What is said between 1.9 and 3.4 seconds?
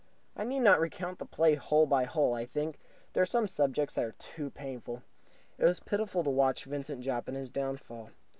hole, I think. There are